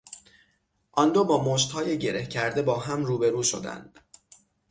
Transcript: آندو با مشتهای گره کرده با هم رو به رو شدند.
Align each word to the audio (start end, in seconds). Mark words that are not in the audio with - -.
آندو 0.91 1.23
با 1.23 1.43
مشتهای 1.43 1.97
گره 1.99 2.25
کرده 2.25 2.61
با 2.61 2.79
هم 2.79 3.05
رو 3.05 3.17
به 3.17 3.29
رو 3.31 3.43
شدند. 3.43 3.99